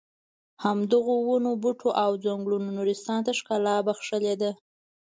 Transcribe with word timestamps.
همدغو 0.63 1.15
ونو 1.27 1.51
بوټو 1.61 1.89
او 2.03 2.11
ځنګلونو 2.23 2.67
نورستان 2.77 3.19
ته 3.25 3.31
ښکلا 3.39 3.75
بښلې 3.85 4.33
ده. 4.41 4.51